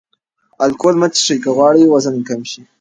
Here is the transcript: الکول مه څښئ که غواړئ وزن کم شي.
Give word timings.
الکول 0.63 0.95
مه 1.01 1.07
څښئ 1.13 1.37
که 1.43 1.49
غواړئ 1.55 1.83
وزن 1.87 2.15
کم 2.27 2.41
شي. 2.51 2.61